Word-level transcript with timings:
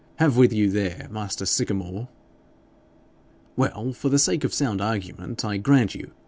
Have 0.15 0.35
with 0.35 0.51
you 0.51 0.71
there, 0.71 1.07
master 1.11 1.45
Sycamore!' 1.45 2.07
'Well, 3.55 3.93
for 3.93 4.09
the 4.09 4.17
sake 4.17 4.43
of 4.43 4.51
sound 4.51 4.81
argument, 4.81 5.45
I 5.45 5.57
grant 5.57 5.93
you. 5.93 6.09